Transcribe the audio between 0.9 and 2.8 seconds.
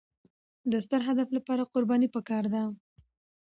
هدف لپاره قرباني پکار ده.